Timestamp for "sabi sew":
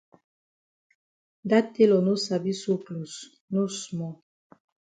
2.25-2.77